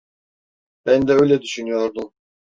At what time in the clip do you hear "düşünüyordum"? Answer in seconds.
1.41-2.13